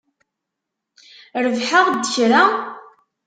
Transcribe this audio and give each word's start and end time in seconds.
Rebḥeɣ-d 1.43 2.03
kra? 2.13 2.43